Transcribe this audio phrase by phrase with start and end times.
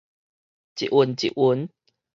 [0.03, 0.07] 一勻一
[1.29, 1.69] 勻